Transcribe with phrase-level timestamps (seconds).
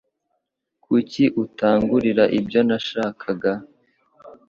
[0.83, 3.53] Kuki utangurira ibyo nashakaga?